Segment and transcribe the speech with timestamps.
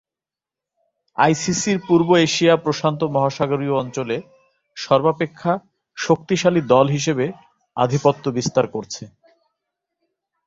[1.17, 4.17] আইসিসি’র পূর্ব এশিয়া/প্রশান্ত মহাসাগরীয় অঞ্চলে
[4.77, 5.53] সর্বাপেক্ষা
[5.97, 7.25] শক্তিশালী দল হিসেবে
[7.77, 9.03] আধিপত্য বিস্তার করছে।